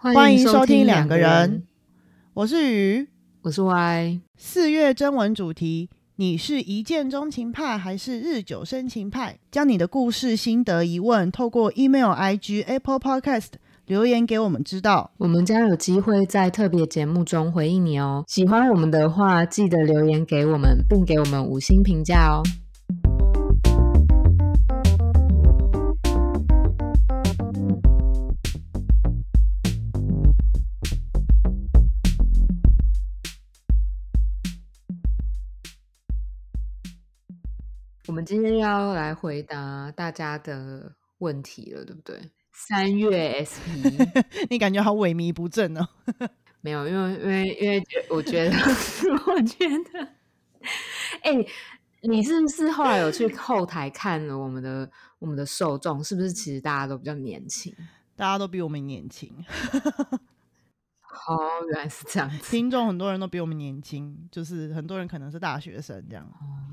[0.00, 1.64] 欢迎收听两两个人，，
[2.32, 3.08] 我是鱼。
[3.42, 4.20] 我是 Y。
[4.36, 9.40] 四月征文主题：你是一见钟情派还是日久生情派？
[9.50, 13.54] 将你的故事、心得、疑问透过 email、IG、Apple Podcast
[13.86, 15.10] 留言给我们知道。
[15.18, 18.22] 我们将有机会在特别节目中回应你哦。
[18.28, 22.46] 喜欢我们的话，记得留言给我们，并给我们五星评价哦。
[38.28, 42.20] 今天要来回答大家的问题了，对不对？
[42.52, 43.64] 三月 SP
[44.50, 45.88] 你感觉好萎靡不振哦。
[46.60, 48.54] 没有，因为因为因为我觉得，
[49.26, 50.06] 我觉得，
[51.22, 51.32] 哎、
[52.02, 56.04] 你是不是后来有去后台看了我们的我们的受众？
[56.04, 57.74] 是不是其实大家都比较年轻？
[58.14, 59.32] 大家都比我们年轻，
[61.26, 61.38] 哦，
[61.70, 66.26] 原来是这样子， 听众很多人都比我们年轻，就是很多人可能是大学生这样。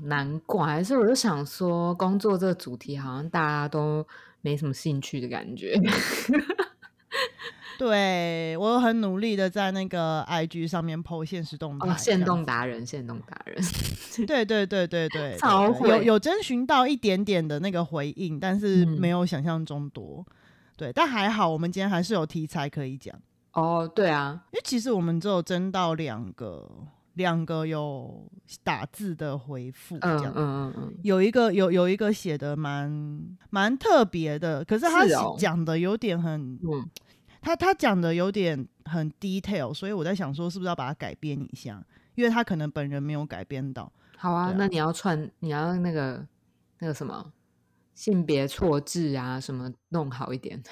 [0.04, 0.82] 难怪。
[0.84, 4.06] 所以我就想说，工作这个主题好像大家都
[4.42, 5.74] 没什么兴趣的感觉。
[7.78, 13.62] 对我很努力的在那个 IG 上面 PO 现实动态，哦，限这样子动达人，现动达人，
[14.26, 15.36] 对对对对对
[15.86, 20.24] 有有征询到一点点的那个回应，但是嗯没有想象中多。
[20.74, 23.14] 对，但还好，我们今天还是有题材可以讲，
[23.56, 26.70] 哦，对啊，因为其实我们只有征到两个，
[27.14, 28.30] 两个有
[28.62, 30.32] 打字的回复，这嗯样。
[30.36, 33.18] 嗯嗯嗯，有一个有有一个写的蛮
[33.48, 35.06] 蛮特别的，可是他
[35.38, 36.86] 讲的有点很，嗯
[37.40, 41.82] 他他讲的有点很 detail，所以我在想说是不是要把它改编一下，
[42.14, 43.90] 因为他可能本人没有改编到。
[44.18, 46.26] 好啊，啊那你要串，你要那个
[46.80, 47.32] 那个什么
[47.94, 50.62] 性别错字啊，什么弄好一点。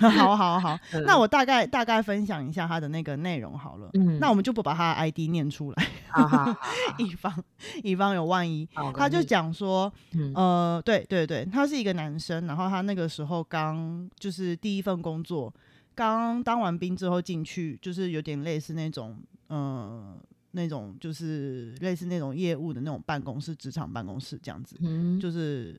[0.00, 3.90] 好 好好， 那嗯我大概大概分享一下他的那个内容好了。
[3.94, 6.60] 嗯那我们就不把他的 ID 念出来，好好好 好
[6.98, 7.44] 以防
[7.82, 8.68] 以防有万一。
[8.94, 15.52] 他就，讲说，嗯呃，对对对，他是一个男生，然后他那个时候刚就是第一份工作，
[15.94, 19.16] 刚当完兵之后进去，就是有点类似那种，
[19.48, 20.16] 呃，
[20.52, 24.76] 那种就是类似那种业务的那种办公室，职场办公室这样子。
[24.80, 25.78] 嗯，就是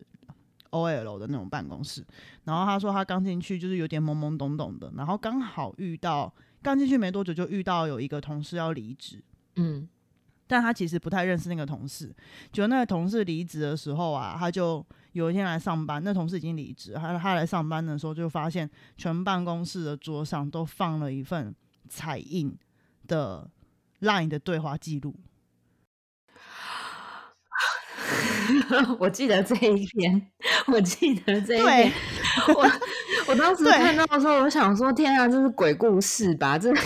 [0.72, 2.06] OL 的那种办公室。
[2.44, 9.24] 然后他说他刚进去就是有点懵懵懂懂的，然后刚好遇到刚进去没多久就遇到有一个同事要离职，
[9.56, 9.88] 嗯
[10.52, 12.12] 但他其实不太认识那个同事。
[12.52, 21.54] 就那个同事离职的时候啊，他就有一天来上班，那同事已经离职，他他来上班的时候就发现全办公室的桌上都放了一份
[21.88, 22.58] 彩印
[23.06, 23.48] 的
[24.00, 25.16] LINE 的对话记录。
[29.00, 30.22] 我记得这一篇，
[30.68, 31.92] 我记得这一篇，
[32.56, 32.70] 我
[33.28, 36.58] 我当 时对看到的时候，我想说，天啊，这是鬼故事吧？
[36.58, 36.74] 这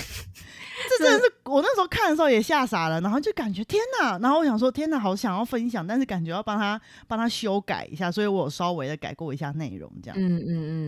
[0.90, 10.18] 这真的是我那时候看的时候也吓傻了，然后就感觉天哪，然后我想说天哪，好想要分享，但是感觉要帮他帮他修改一下，所以我有稍微的改过一下内容，这样。
[10.20, 10.48] 嗯嗯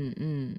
[0.09, 0.55] 嗯嗯，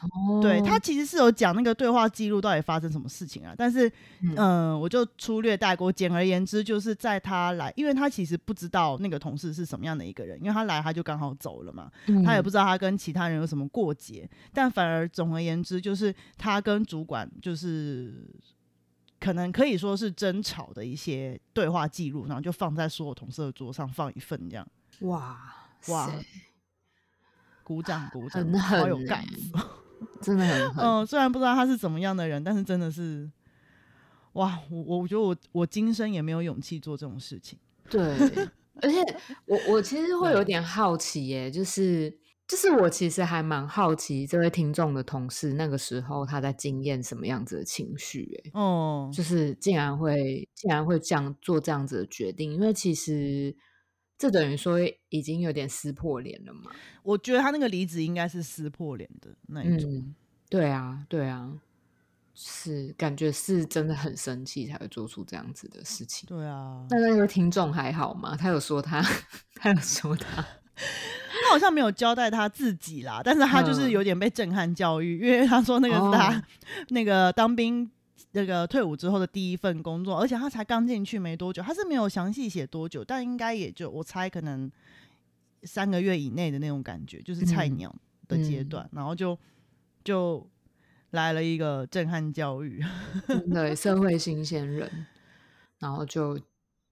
[0.00, 3.88] 哦，对他其实是有讲那个对话记录到底发生什么事情啊，但是
[4.20, 4.34] 嗯。
[4.36, 5.90] 嗯、我就粗略带过。
[5.90, 11.90] 简而言之，就是在他来，因为他其实不知道那个同事是什么样的一个人，因为他来他就刚好走了嘛，
[12.24, 18.28] 他也不知道他跟其他人有什么过节，但反而总而言之，就是他跟主管就是
[19.20, 24.66] 可能可以说是争吵的一些对话记录，然后就放在所有同事的桌上放一份，这样。
[25.00, 25.38] 哇
[25.88, 26.12] 哇塞
[27.62, 29.52] 鼓掌鼓掌，很好有干子。
[30.20, 30.84] 真的很狠。
[30.84, 33.30] 嗯，虽然不知道他是怎么样的人，但是真的是，
[34.34, 37.58] 哇，我我觉得我我今生也没有勇气做这种事情。
[37.90, 38.02] 对，
[38.82, 38.96] 而且
[39.46, 42.10] 我我其实会有点好奇耶，就是
[42.48, 53.54] 就是我其实还蛮好奇这位听众的同事那个时候他在经验什么样子的情绪，哎，哦、就是竟然会竟然会这样做这样子的决定，因为其实
[54.16, 56.70] 这等于说已经有点撕破脸了嘛。
[57.02, 59.90] 我觉得他那个离职应该是撕破脸的那一种。
[59.92, 60.14] 嗯，
[60.48, 61.52] 对啊，对啊，
[62.34, 66.26] 是感觉是真的很生气才会做出这样子的事情。
[66.26, 68.36] 对啊，那那个听众还好吗？
[68.36, 69.02] 他有说他，
[69.56, 70.42] 他有说他，
[70.76, 76.42] 他好像没有交代他自己啦，但是他就是嗯有点被震撼教育，因为他说那个是他、哦
[76.90, 77.90] 那个当兵
[78.34, 84.70] 那个退伍之后的第一份工作，而且他才刚进去没多久，他是没有详细写多久，但应该也就我猜可能
[85.62, 87.96] 三个月以内的那种感觉，就是菜嗯鸟
[88.26, 89.38] 的阶嗯段，然后就
[90.02, 90.50] 就
[91.10, 92.84] 来了一个震撼教育。
[93.28, 95.06] 真的社会新鲜人，
[95.78, 96.36] 然后就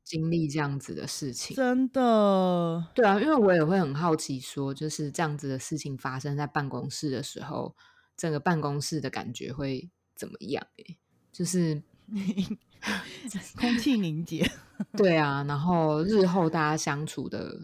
[0.05, 1.57] 经历这样子的事情。
[1.57, 7.75] 真的，对啊，因为我也会很好奇，说就是这样子的事情发生在办公室的时候，
[8.17, 10.65] 整个办公室的感觉会怎么样？
[10.79, 10.97] 哎，
[11.33, 11.83] 就是
[13.57, 14.49] 空气凝结。
[14.97, 17.61] 对啊，然后日后大家相处的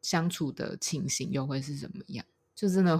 [0.00, 2.24] 相处的情形又会是怎么样？
[2.54, 2.98] 就真的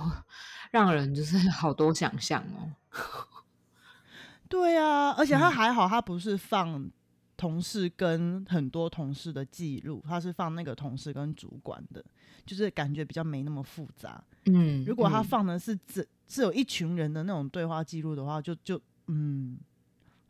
[0.71, 2.73] 让人就是好多想象哦。
[4.49, 6.91] 对啊，而且他还好，他不是放
[7.37, 12.05] 同事跟很多同事的记录，他是放那个同事跟主管的，
[12.45, 14.23] 就是感觉比较没那么复杂。
[14.47, 19.59] 嗯，如果他放的是只是有一群人的那种对话记录的话，就就嗯，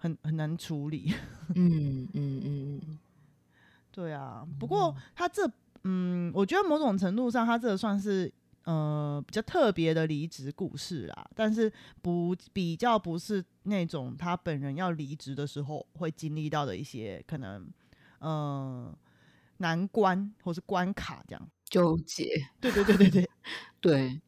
[0.03, 1.15] 很很难处理。
[1.55, 2.99] 嗯嗯嗯嗯，
[3.93, 4.47] 对啊。
[4.59, 5.49] 不过他这
[5.85, 8.33] 嗯，我觉得某种程度上，他这算是。
[8.65, 11.69] 呃，比较特别的离职故事啦，但是
[12.01, 17.69] 不比较不是那种他本人要离职的时候会经历到的一些可能，
[18.21, 18.97] 呃，
[19.57, 22.25] 难关或是关卡这样纠结。
[22.61, 23.29] 对对对对对
[23.83, 24.21] 对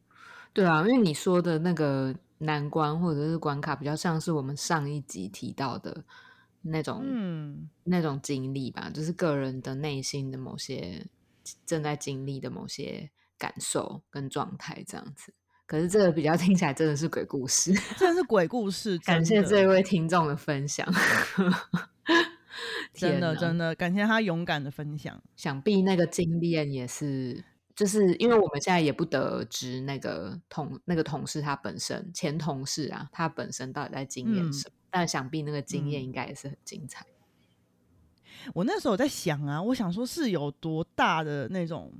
[0.51, 6.03] 对啊，因为你说的那个难关或者是关卡，比较像是我们上一集提到的
[6.61, 11.05] 那种，嗯，那种经历吧，就是个人的内心的某些
[11.65, 13.09] 正在经历的某些。
[13.37, 15.33] 感受跟状态这样子，
[15.65, 18.97] 可是这个比较听起来真的是鬼故事， 真的是鬼故事。
[19.03, 20.87] 感谢这一位听众的分享，
[22.93, 25.21] 真的真的感谢他勇敢的分享。
[25.35, 27.43] 想必那个经验也是，
[27.75, 37.05] 就是因为我们现在也不得知那个同那个同事他本身前同事啊，他本身到底在经验什么，但想必那个经验应该也是很精彩。
[38.53, 41.93] 我那时候在想啊，我想说是有多大的那种。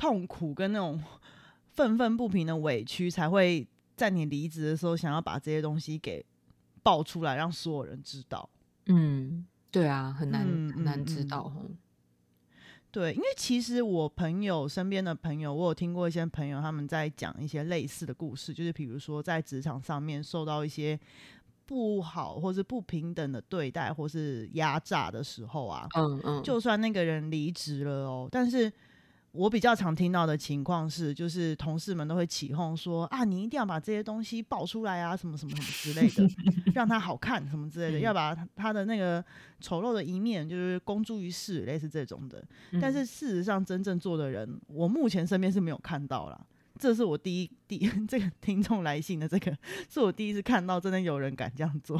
[0.00, 1.02] 痛苦跟那种
[1.74, 6.24] 愤愤不平的委屈，才会在你离职的时候想要把这些东西给
[6.84, 8.48] 爆出来，让所有人知道。
[8.86, 11.66] 嗯，对啊，很难很难知道哦。
[12.90, 20.98] 对，因为其实我朋友身边的朋友，我有听过一些朋友他们在讲一些类似的故事，就是比如说在职场上面受到一些
[21.66, 28.72] 不好或是不平等的对待或是压榨的时候啊，嗯嗯，就算那个人离职了哦，但是。
[29.38, 36.34] 我比较常听到的情况是，就是同事们都会起哄说啊，你一定要把这些东西爆出来啊，什么什么什么之类的，
[36.74, 39.24] 让他好看什么之类的，要把他的那个
[39.60, 42.44] 丑陋的一面就是公诸于世，类似这种的。
[42.80, 46.44] 但是事实上，真正做的人，我目前身边是没有看到了。
[46.76, 49.56] 这是我第一第 这个听众来信的这个，
[49.88, 51.96] 是我第一次看到真的有人敢这样做。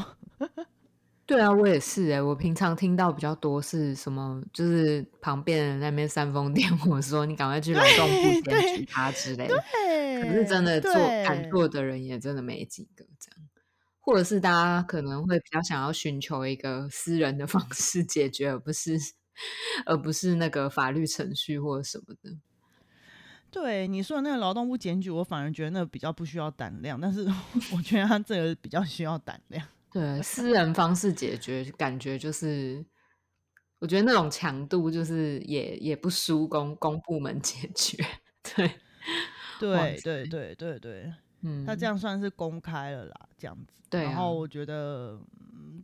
[1.28, 2.22] 对啊，我也是哎。
[2.22, 9.62] 我平常听到比较多是什么，就是旁边人那边煽风点火，说你赶快去劳动部检举他之类的。
[10.22, 13.46] 可是真的做敢做的人也真的没几个这样，
[14.00, 18.98] 或者是大家可能会比较想要寻求一个私人的方式解决，而不是
[19.84, 22.38] 而不是那个法律程序或者什么的。
[23.50, 27.28] 对你说的那个劳动部检举，我反而觉得那比较不需要胆量，但是
[27.76, 29.62] 我觉得他这个比较需要胆量。
[29.90, 32.84] 对，私人方式解决，感觉就是，
[33.78, 37.96] 我觉得那种强度就是也也不输公公部门解决。
[38.42, 38.70] 对，
[39.58, 43.80] 对，对，对，对，对，嗯，他这样算是公开了啦，这样子。
[43.88, 45.18] 对，然后我觉得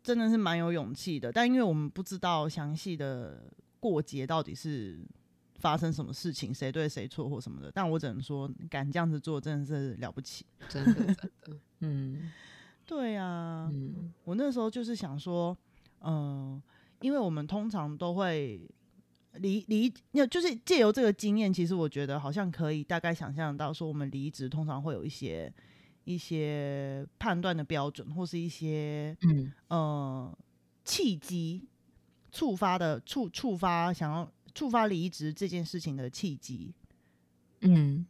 [0.03, 4.99] 真的是蛮有勇气的，但因为我们不知道详细的过节到底是
[5.59, 11.31] 发生什么事情，谁对谁错或什么的，但我只能说，敢这样子做真的是了不起，真的，真的，
[11.81, 12.31] 嗯。
[12.87, 13.71] 对呀，
[14.25, 15.57] 我那时候就是想说，
[16.01, 16.63] 嗯，
[17.01, 18.61] 因为我们通常都会
[19.35, 25.53] 离离，那就是借由这个经验，其实我觉得好像可以大概想象到，说我们离职通常会有一些
[26.05, 29.53] 一些判断的标准，或是一些嗯。
[29.69, 30.39] 呃
[30.85, 31.67] 契机
[32.31, 36.75] 触发的触触发想要触发离职这件事情的契机，
[37.63, 38.05] 嗯，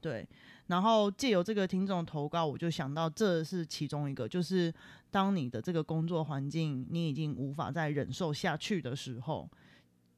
[0.00, 0.24] 对。
[0.66, 4.72] 然后借由这个听众投稿，我就想到这是其中一个，就是
[5.10, 9.48] 当你的这个工作环境你已经无法再忍受下去的时候，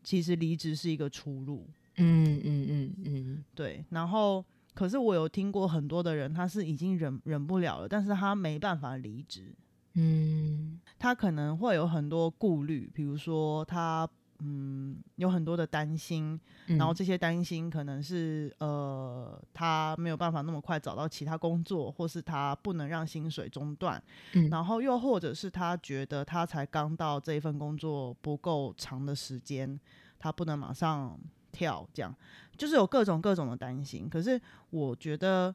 [0.05, 1.69] 其实离职是一个出路。
[1.97, 3.85] 嗯嗯嗯嗯，对。
[3.91, 9.55] 然后，可是我有听过很多的人，他是已经忍忍不了了，但是他没办法离职。
[9.95, 14.09] 嗯，他可能会有很多顾虑，比如说他。
[14.41, 24.03] 嗯，有很多的担心，然后这些担心可能是呃，他没有办法那么快找到其他工作，或是他不能让薪水中断，
[24.51, 29.81] 然后又或者是他觉得他才刚到这一份工作不够长的时间，
[30.19, 31.19] 他不能马上
[31.51, 32.15] 跳，这样
[32.57, 34.09] 就是有各种各种的担心。
[34.09, 34.39] 可是
[34.69, 35.55] 我觉得，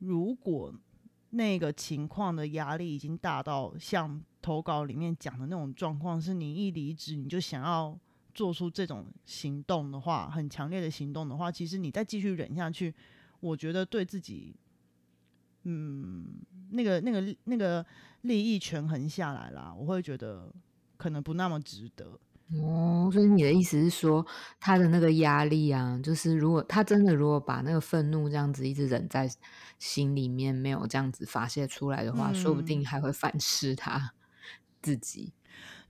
[0.00, 0.72] 如果
[1.30, 7.98] 那个情况的压力已经大到像投稿里面讲的那种状况，是你一离职你就想要。
[8.38, 12.94] 做出这种行动的话，很强烈的行动的话，其实你再继续忍下去，
[13.40, 14.54] 我觉得对自己
[15.64, 16.36] 嗯，
[16.70, 17.84] 那个那个那个
[18.20, 20.54] 利益权衡下来啦，我会觉得
[20.96, 22.16] 可能不那么值得。
[22.62, 24.24] 哦，所以你的意思是说，
[24.60, 29.28] 他的那个压力啊，就是如果他真的如果把那个愤怒这样子一直忍在
[29.80, 34.14] 心里面，没有这样子发泄出来的话，说不定还会反噬他
[34.80, 35.32] 自己。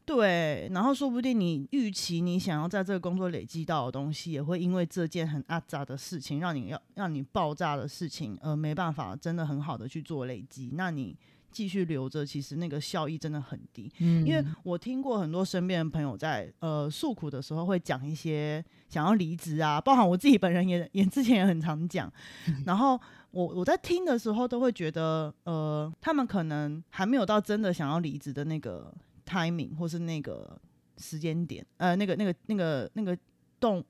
[0.09, 10.71] 对，然后说不定你预期你想要在这个工作累积到的东西，也会因为这件很阿杂的事情，让你要让你爆炸的事情，而没办法真的很好的去做累积。
[10.73, 11.15] 那你。
[11.50, 13.91] 继续留着，其实那个效益真的很低。
[14.00, 22.12] 嗯，因为我听过很多身边的朋友在呃诉苦的时候，会讲一些想要离职啊，包含我自己本人也也之前也很常讲。
[22.67, 23.00] 然后
[23.31, 28.95] 我我在听的时候，都会觉得呃，他们可能还没有到真的想要离职的那个
[29.28, 30.58] timing 或是那个
[30.97, 33.16] 时间点，呃，那个那个那个那个
[33.61, 33.85] 动，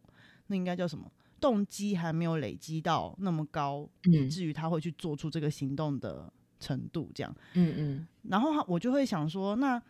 [0.48, 1.08] 那应该叫什么
[1.40, 6.32] 动机还没有累积到那么高，以至于他会去做出这个行动的。
[6.60, 9.80] 程度这样，嗯嗯，然后我就会想说，那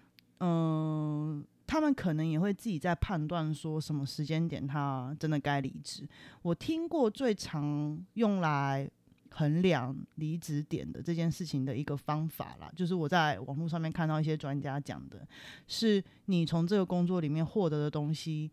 [0.40, 6.06] 嗯，他们可能也会自己在判断说什么时间点他真的该离职。
[6.42, 8.86] 我听过最常用来
[9.30, 15.26] 衡量离职点的这件事情的一个方法啦，就是我在网络上面看到一些专家讲的，
[15.66, 18.50] 是你从这个工作里面获得的东西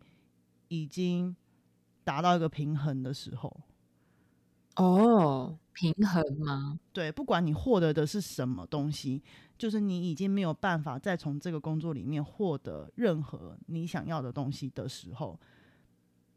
[0.68, 1.34] 已经
[2.04, 3.60] 达到一个平衡的时候。
[4.76, 6.78] 哦，平衡吗？
[6.92, 9.22] 对，不管你获得的是什么东西，
[9.56, 15.40] 就是你已经没有办法再从这个工作里面获得任何你想要的东西的时候，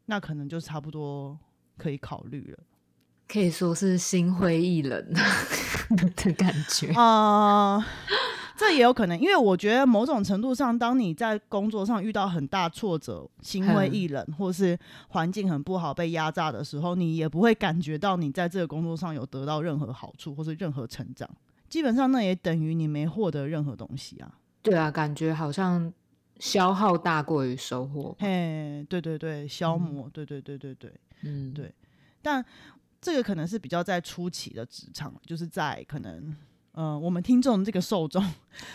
[0.06, 1.38] 那可能就差不多
[1.78, 2.64] 可以考虑了。
[3.32, 5.14] 可以说是心灰意冷
[6.18, 7.86] 的感觉啊。
[8.58, 14.78] 这也有可能，因为我觉得某种程度上，当你在工作上遇到很大挫折、心灰意冷，或是
[15.10, 21.30] 环境很不好、被压榨的时候，你也不会感觉到你在这个工作上有得到任何好处或是任何成长。
[21.70, 24.30] 基本上，那也等于你没获得任何东西啊。
[24.62, 25.94] 对啊，感觉好像
[26.40, 28.14] 消耗大过于收获。
[28.20, 31.72] 嘿，对对对，消磨，对对对对对，嗯，对。
[32.22, 32.44] 但
[33.02, 36.36] 这个可能是比较在初期的职场，就是在可能。
[36.74, 38.24] 嗯，我们听众这个受众，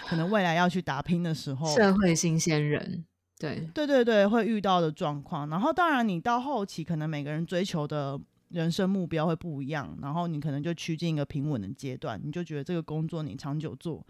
[0.06, 3.02] 可能未来要去打拼的时候，社会新鲜人，
[3.38, 5.48] 对对对对，会遇到的状况。
[5.48, 14.04] 然后，当然你到后期，可能每个人追求的人生目标会不一样，然后你可能就趋近一个平稳的阶段，你就觉得这个工作你长久做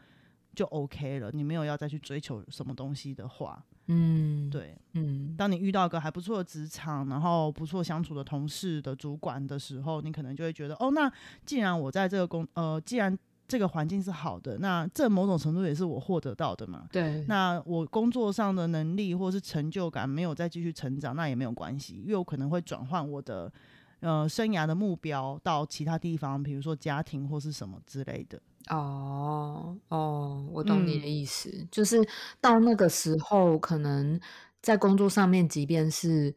[0.56, 11.10] 就 OK 了，你没有要再去追求什么东西的话，嗯，对，嗯，当你遇到一个还不错的职场，然后不错相处的同事的主管的时候，你可能就会觉得，哦，那
[11.44, 16.86] 既然我在这个工，呃，既然这个环境是好的，那这某种程度也是我获得到的嘛。
[16.90, 23.52] 对，那我工作上的能力或是成就感没有再继续成长，那也没有关系，因为我可能会转换我的
[24.00, 28.40] 呃生涯的目标到其他地方，比如说家庭或是什么之类的。
[28.70, 32.06] 哦哦，我懂你的意思，就是
[32.40, 34.20] 到那个时候，可能
[34.62, 36.34] 在工作上面，即便是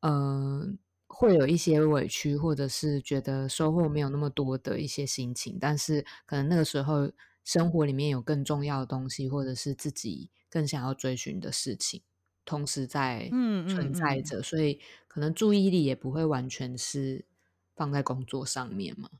[0.00, 0.66] 呃。
[1.12, 7.10] 会有一些委屈，或者是觉得收获没有那么多的一些心情，但是可能那个时候
[7.44, 12.00] 生活里面有更重要的东西，或者是自己更想要追寻的事情，
[12.46, 13.28] 同时在
[13.68, 17.26] 存在着，所以可能注意力也不会完全是
[17.74, 19.10] 放在工作上面嘛。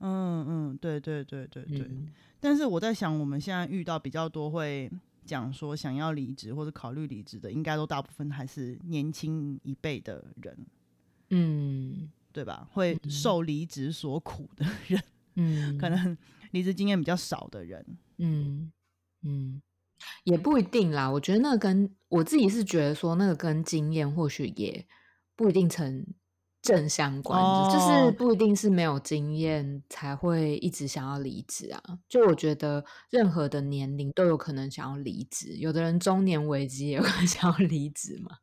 [0.00, 1.90] 嗯嗯，对对对对对。
[2.40, 4.90] 但是我在想，我们现在遇到比较多会
[5.24, 10.66] 讲说想要离职或者考虑离职的，应该都大部分还是年轻一辈的人。
[11.30, 12.68] 嗯，对吧？
[12.72, 15.02] 会受离职所苦的人，
[15.36, 16.16] 嗯，可能
[16.50, 17.84] 离职经验比较少的人，
[18.18, 18.72] 嗯
[19.22, 19.60] 嗯，
[20.24, 21.08] 也不一定啦。
[21.10, 24.84] 我觉得那个跟我自己是觉得说，那个跟经验或许也
[25.36, 26.04] 不一定成
[26.62, 27.40] 正相关，
[27.70, 31.82] 就是不一定是没有经验才会一直想要离职啊。
[32.08, 38.36] 就我觉得任何的年龄都有可能想要离职，有的人中年危机也会 想要离职嘛，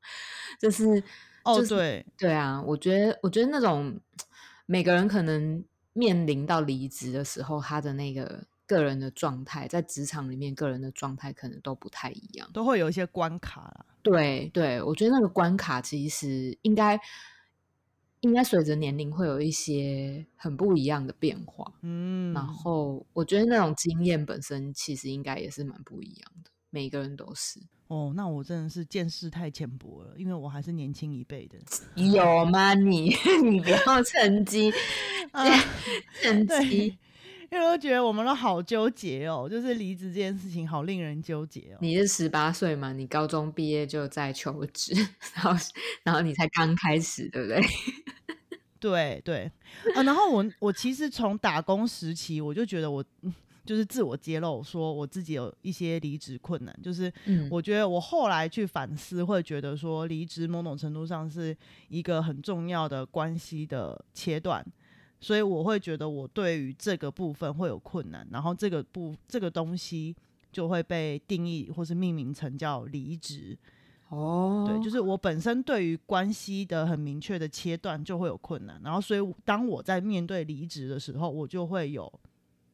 [0.60, 1.04] 就是。
[1.44, 3.98] 哦，对对啊，我觉得，我觉得那种
[4.66, 13.86] 每个人可能面临到离职的时候，他的那个个人的状态，在职场里面个人的状态可能都不太一样，都会有一些关卡啦。
[14.04, 17.00] 对对，我觉得那个关卡其实应该
[18.22, 21.72] 应该随着年龄会有一些很不一样的变化。
[21.82, 27.60] 嗯，然后我觉得那种经验本身其实应该也是蛮不一样的，每个人都是。
[27.88, 31.58] 哦，那我真的是见识太浅薄了，因为我还是年轻一辈的。
[31.96, 32.74] 有吗？
[32.74, 33.16] 你
[33.50, 34.74] 你不要趁机
[36.22, 36.98] 趁机，
[37.52, 41.78] 因为我觉得我们都好纠结哦，就是离职这件事情好令人纠结哦。
[41.80, 42.92] 你是十八岁嘛？
[42.94, 44.94] 你高中毕业就在求职，
[45.36, 45.52] 然后
[46.04, 47.62] 然后你才刚开始，对不对？
[48.80, 49.52] 对对
[49.96, 53.04] 啊，然后我我其实从打工时期我就觉得我
[53.66, 57.12] 就是自我揭露，说我自己有一些离职困难，就是
[57.50, 61.58] 我觉得我后来去反思，会觉得说离职某种程度上是
[61.90, 64.66] 一个很重要的关系的切断，
[65.20, 70.16] 所以我会觉得我对于这个部分会有困难，然后这个部这个东西
[70.52, 73.58] 就会被定义或是命名成叫离职。
[74.10, 82.10] 哦，对，就是我本身对于关系的很明确的切断就会有困难，然后所以当我在面对离职的时候，我就会有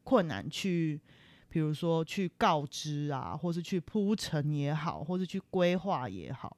[0.03, 1.01] 困难去，
[1.49, 6.55] 比如说去告知啊，或是去铺陈也好，或是去规划也好。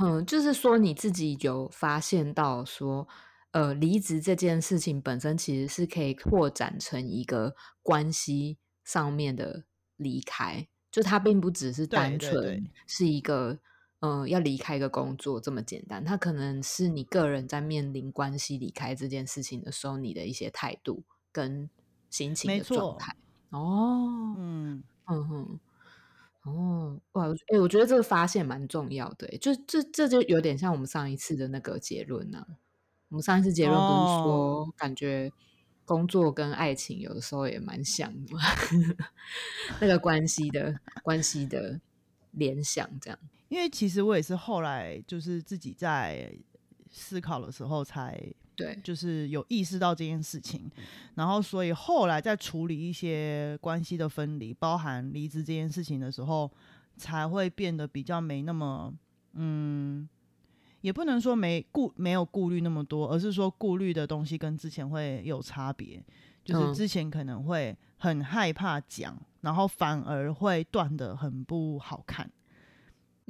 [0.00, 3.08] 嗯，就是说你自己有发现到说，
[3.52, 9.64] 呃，离职这件事情本身其实是可以扩展成一个关系上面的
[9.96, 13.58] 离开，就它并不只是单纯是一个。
[14.00, 21.02] 嗯，要离开一个工作这么简单，它可能是你个人在面临关系离开这件事情的时候，你的一些态度
[21.32, 21.68] 跟
[22.08, 23.16] 心情的状态。
[23.50, 25.60] 哦，嗯嗯哼，
[26.44, 32.46] 哦哇，哎，我觉得这个发现蛮重要的，就这这就有点像我们上一次的那个结论呢。
[33.08, 35.30] 我们上一次结论不是说，感觉
[35.84, 38.36] 工作跟爱情有的时候也蛮像的，
[39.80, 41.80] 那个关系的关系的
[42.32, 43.18] 联想这样。
[43.48, 46.30] 因为其实我也是后来就是自己在
[46.90, 48.22] 思考的时候才
[48.54, 50.70] 对，就是有意识到这件事情，
[51.14, 56.50] 然后所以后来在处理一些关系的分离，包含离职这件事情的时候，
[56.96, 58.92] 才会变得比较没那么
[59.32, 60.06] 嗯，
[60.88, 66.02] 也不能说没顾没有顾虑那么多，而是说顾虑的东西跟之前会有差别，
[66.42, 72.30] 就是之前可能会很害怕讲，然后反而会断的很不好看。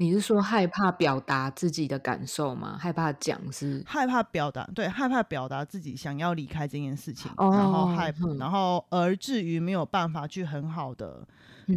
[0.00, 2.78] 你是说害怕表达自己的感受吗？
[2.78, 11.26] 害怕讲是害怕表达，对，害怕表达自己想要离开这件事情，然后害怕，然后而至于没有办法去很好的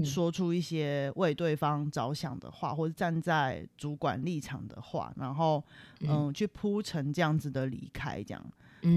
[0.06, 5.64] 说出一些为对方着想的话，或者站在主管立场的话，然后
[6.02, 8.46] 嗯，去铺成这样子的离开，这样，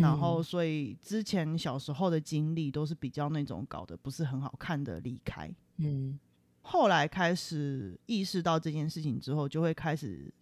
[0.03, 6.19] 然后所以之前小时候的经历都是比较那种搞得不是很好看的离开，嗯。
[6.67, 10.33] 后来开始意识到这件事情之后，就会开始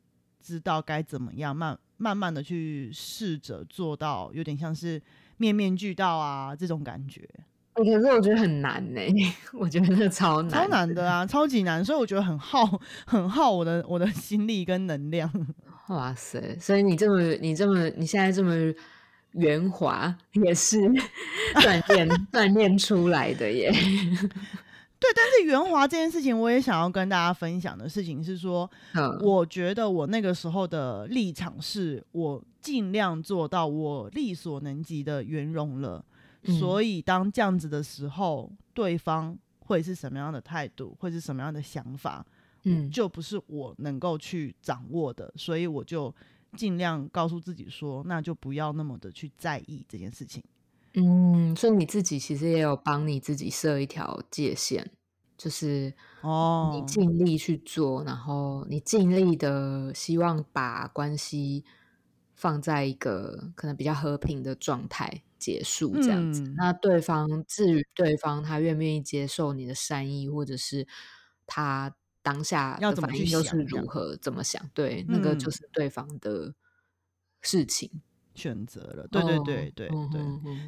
[0.41, 5.03] 知道该怎么样慢慢慢的去试着做到，有点像是
[5.37, 7.29] 面面俱到啊这种感觉。
[7.75, 9.01] 可是我觉得很难呢，
[9.59, 15.31] 我觉得超难，超难的啊，超级难，所以我觉得很耗，很耗我的我的心力跟能量。
[15.89, 16.57] 哇塞！
[16.61, 18.55] 所以你这么你这么你现在这么
[19.33, 20.77] 圆滑，也是
[21.57, 23.73] 锻炼锻炼出来的耶。
[25.03, 28.71] 对，但是圆滑这件事情，我也想要跟大家分享的事情是说，
[29.21, 36.05] 我觉得我那个时候的立场是我尽量做到我力所能及的圆融了，
[36.45, 42.25] 所以当这样子的时候，对方会是什么样的态度，会是什么样的想法，
[42.63, 46.15] 嗯，就不是我能够去掌握的，所以我就
[46.57, 50.41] 尽量告诉自己说，那就不要那么的去在意这件事情。
[50.95, 54.91] 嗯，所以你自己其实也有帮你自己设一条界限，
[55.39, 61.65] 就是哦，你尽力去做，然后你尽力的希望把关系
[62.35, 66.43] 放在一个可能比较和平的状态结束这样子。
[66.57, 70.87] 那对方至于对方他愿不愿意接受你的善意，或者是
[71.47, 76.55] 他当下的反应又是如何怎么想，对，那个就是对方的
[77.41, 78.03] 事情。
[78.35, 80.21] 选择了，对对对对对。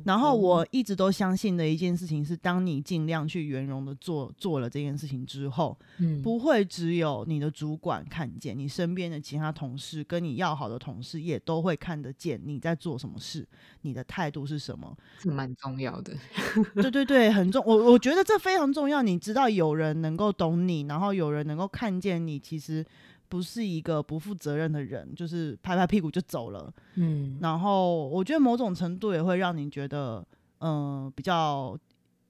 [0.05, 13.47] 然后我一直都相信的一件事情是，当你尽量去圆融的做做了这件事情之后，嗯，不会只有你的主管看见，你身边的其他同事跟你要好的同事也都会看得见你在做什么事，
[13.83, 16.13] 你的态度是什么，是蛮重要的。
[16.75, 19.03] 对对对，很重，我我觉得这非常重要。
[19.03, 22.85] 你知道有人能够懂你，然后有人能够看见你，其实。
[23.29, 26.73] 不是一个不负责任的人，就是拍拍屁股就走了。
[26.95, 30.25] 嗯，然后我觉得某种程度也会让你觉得，
[30.61, 31.77] 嗯，比较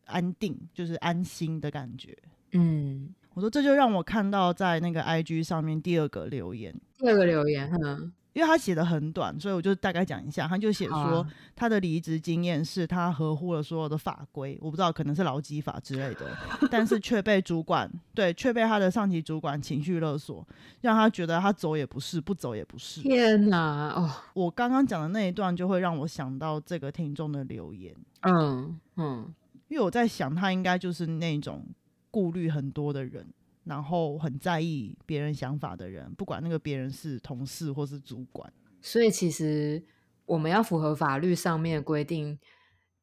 [0.06, 2.16] 安定，就是安心的感觉。
[2.52, 8.12] 嗯，我说这就让我看到在那个 IG 上面第二个留言，第二个留言，嗯。
[8.34, 10.46] 因为他写的很短，所以我就大概讲一下。
[10.46, 16.36] 他就写说，他的离职经验是他合乎了所有的法规，我不知道可能是劳基法之类的，
[16.68, 20.46] 但是却被主管对，却被他的上级主管情绪勒索，
[20.80, 23.00] 让他觉得他走也不是，不走也不是。
[23.02, 23.92] 天哪！
[23.94, 27.94] 哦，我刚刚讲的那一段就会让我想到这个听众的留言。
[28.22, 29.32] 嗯嗯，
[29.68, 31.64] 因为我在想，他应该就是那种
[32.10, 33.24] 顾虑很多的人。
[33.64, 38.52] 然后很在意别人想法的人，不管那个别人是同事或是主管。
[38.80, 39.82] 所以其实
[40.26, 42.38] 我们要符合法律上面的规定，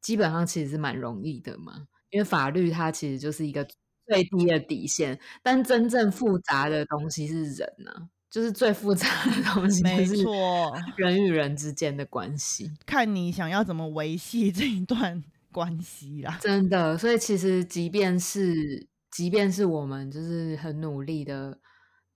[0.00, 3.66] 基本上其实是蛮容易的嘛，因为法律它其实就是一个
[4.06, 16.38] 最低的底线，但真正复杂的东西是人呐，就是最复杂的东西，没错，人与人之间的关系，看你想要怎么维系这一段关系啦。
[16.40, 21.60] 真的，所以其实即便是即便是我们就是很努力的，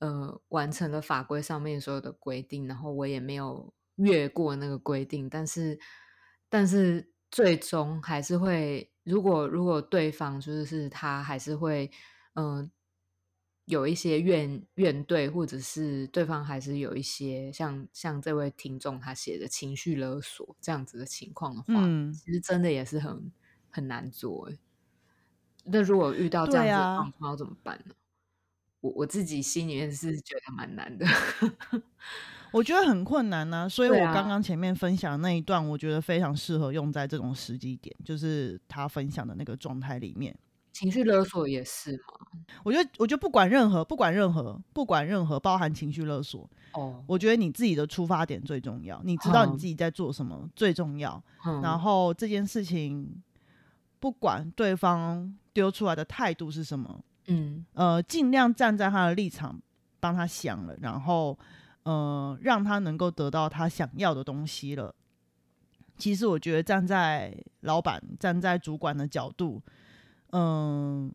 [0.01, 3.73] 呃，完成了法规上面所有的规定，然后我也没有。
[3.99, 5.79] 越过那个规定，但是，
[6.51, 11.91] 但是最终还是会，如果如果对方就是他还是会，
[12.35, 12.71] 嗯，
[13.65, 23.33] 有一些怨怨怼，或者是对方还是有一些像像这位听众他写的情绪勒索这样子的情况的话，嗯其实真的也是很
[23.71, 24.51] 很难做。
[25.67, 27.95] 那如果遇到这样子的状况，要怎么办呢？
[28.81, 31.07] 我我自己心里面是觉得蛮难的。
[32.53, 40.35] 我觉得很困难呢，所以我刚刚前面分享的那一段，我觉得非常适合用在这种时机点，就是他分享的那个状态里面。
[40.73, 42.43] 情绪勒索也是吗？
[42.63, 51.23] 我觉得，我觉得不管任何，不管任何，不管任何，包含情绪勒索哦，我觉得你自己的出发点最重要，你知道你自己在做什么最重要。
[51.63, 53.23] 然后这件事情，
[54.07, 59.61] 不管对方丢出来的态度是什么，嗯呃，尽量站在他的立场
[59.99, 61.37] 帮他想了，然后。
[61.87, 64.93] 呃，让他能够得到他想要的东西了。
[65.97, 69.63] 其实我觉得站在老板、站在主管的角度，
[70.33, 71.15] 嗯，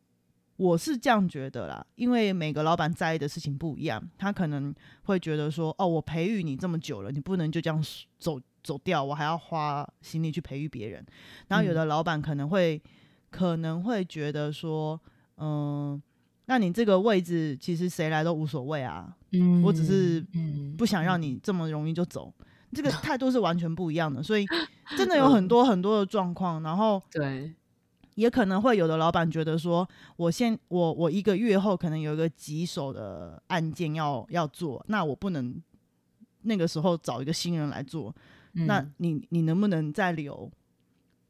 [0.56, 1.86] 我是这样觉得啦。
[1.96, 4.74] 因为每个老板在意的事情不一样，他可能
[5.04, 7.84] 会觉得说：“哦，我培育你这么久了，你不能就这样
[8.18, 11.06] 走走掉，我还要花心力去培育别人。”
[11.50, 12.82] 然后有的老板可能会
[13.30, 15.00] 可能会觉得说
[15.38, 16.02] ：“嗯。”
[16.46, 20.20] 那你这个位置其实谁来都无所谓啊，嗯，我只是
[20.78, 22.34] 不想让你这么容易就走，
[22.74, 24.46] 这个 态度是完全不一样的，所以
[24.98, 27.54] 真的有很多很多的状况，然后对，
[28.16, 35.62] 也可能会有的老板觉得说，我先我我一个月后可能有一个棘手的案件要要做，那我不能
[36.42, 38.14] 那个时候找一个新人来做，
[38.54, 40.52] 那你你能不能再留？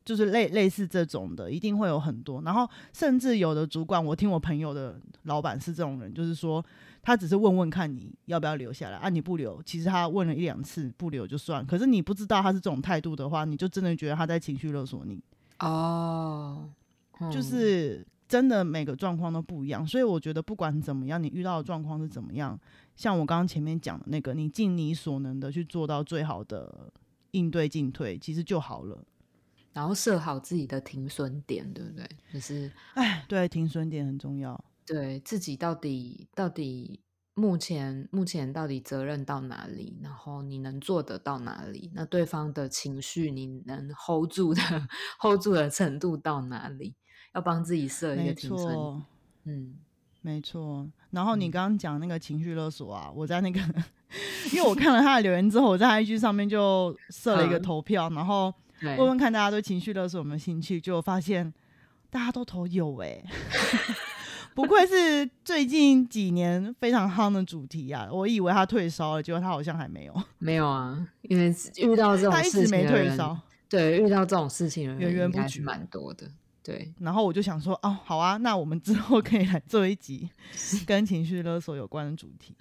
[0.04, 2.42] 就是类类似这种的，一定会有很多。
[2.42, 6.64] 然后甚至有的主管，我听我朋友的老板是这种人，就是说
[7.04, 11.64] 他只是问问看你要不要留下来啊，你不留，其实他问了一两次不留就算。
[11.64, 15.22] 可是你不知道他是这种态度的话，你就真的觉得他在情绪勒索你
[15.60, 16.68] 哦。
[17.32, 22.60] 就是真的每个状况都不一样，所以我觉得不管怎么样，你遇到的状况是怎么样，
[22.96, 26.92] 像我刚刚前面讲的那个，你尽你所能的去做到最好的
[27.32, 29.04] 应对进退，其实就好了。
[29.74, 32.10] 然后设好自己的停损点，对不对？
[32.34, 34.62] 就是， 哎，对，停损点很重要。
[34.86, 37.00] 对自己到底到底
[37.36, 39.98] 目前目前到底责任到哪里？
[40.02, 41.90] 然后你能做得到哪里？
[41.94, 44.62] 那对方的情绪你能 hold 住的
[45.22, 46.94] hold 住的程度到哪里？
[47.34, 48.76] 要帮自己设一个停损。
[49.46, 49.78] 嗯，
[50.20, 50.92] 没错。
[51.12, 53.62] 然后你刚刚讲那个情绪勒索啊，我在那个，
[54.54, 58.54] 因为我看了他的留言之后，我在 IG 上面就设了一个投票，然后。
[58.84, 61.54] 问问看大家对情绪勒索有没有兴趣，就发现
[62.10, 63.24] 大家都投有哎，
[64.56, 68.10] 不愧是最近几年非常夯的主题啊！
[68.12, 70.24] 我以为他退烧了，结果他好像还没有。
[70.40, 73.38] 没有啊，因为遇到这种 事情没退烧。
[73.70, 76.28] 对，遇到这种事情源源不绝，蛮多的。
[76.64, 80.28] 对，然后我就想说，哦，好啊，那我们之后可以来做一集
[80.88, 82.56] 跟情绪勒索有关的主题。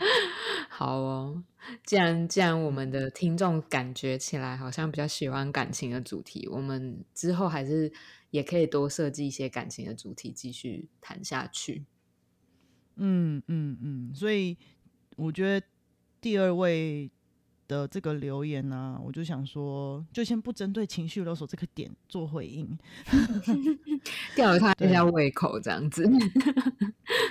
[0.69, 1.43] 好哦，
[1.85, 7.93] 既然既然我们的听众感觉起来好像比较喜欢感情的主题，我们之后还是
[8.31, 11.85] 也可以多设计一些感情的主题继续谈下去。
[12.97, 14.57] 嗯嗯嗯，所以
[15.17, 15.67] 我觉得
[16.21, 17.11] 第二位。
[17.71, 22.77] 的这个留言呢，我就想说，就先不针对情绪勒索这个点做回应，
[24.35, 26.05] 吊他一下胃口这样子，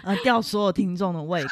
[0.04, 1.50] 呃，吊所有听众的胃口。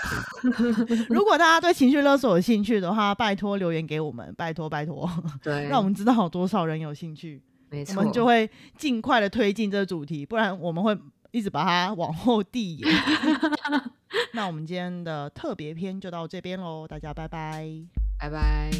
[1.13, 5.09] 如果大家对情绪勒索有兴趣的话，拜托留言给我们，拜托拜托，
[5.43, 10.97] 对，让我们知道有多少人有兴趣，没错，我们就会尽快的推进这个主题，不然我们会
[11.31, 12.89] 一直把它往后递延。
[14.31, 18.06] 那我们今天的特别篇就到这边喽，大家拜拜。
[18.17, 18.71] 拜拜。